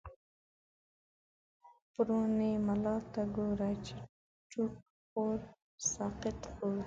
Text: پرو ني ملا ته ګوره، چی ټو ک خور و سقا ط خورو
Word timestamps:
پرو 1.91 2.19
ني 2.37 2.49
ملا 2.65 2.95
ته 3.13 3.21
ګوره، 3.35 3.71
چی 3.85 3.97
ټو 4.51 4.63
ک 4.73 4.75
خور 5.07 5.37
و 5.43 5.49
سقا 5.93 6.31
ط 6.41 6.43
خورو 6.53 6.79